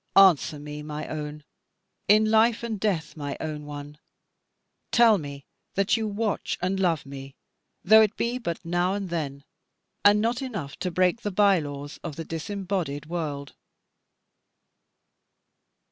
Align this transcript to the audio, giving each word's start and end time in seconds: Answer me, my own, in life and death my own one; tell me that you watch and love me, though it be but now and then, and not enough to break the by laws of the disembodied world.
Answer 0.15 0.57
me, 0.57 0.81
my 0.81 1.07
own, 1.07 1.43
in 2.07 2.25
life 2.31 2.63
and 2.63 2.79
death 2.79 3.15
my 3.15 3.37
own 3.39 3.65
one; 3.67 3.99
tell 4.91 5.19
me 5.19 5.45
that 5.75 5.95
you 5.95 6.07
watch 6.07 6.57
and 6.59 6.79
love 6.79 7.05
me, 7.05 7.35
though 7.83 8.01
it 8.01 8.17
be 8.17 8.39
but 8.39 8.65
now 8.65 8.95
and 8.95 9.11
then, 9.11 9.43
and 10.03 10.19
not 10.19 10.41
enough 10.41 10.75
to 10.77 10.89
break 10.89 11.21
the 11.21 11.29
by 11.29 11.59
laws 11.59 11.99
of 12.03 12.15
the 12.15 12.25
disembodied 12.25 13.05
world. 13.05 13.53